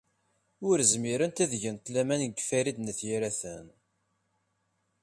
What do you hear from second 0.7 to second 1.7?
zmirent ad